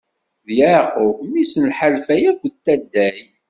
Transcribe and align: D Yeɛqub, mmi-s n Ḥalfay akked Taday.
D 0.47 0.49
Yeɛqub, 0.57 1.17
mmi-s 1.27 1.53
n 1.57 1.65
Ḥalfay 1.77 2.21
akked 2.31 2.55
Taday. 2.65 3.19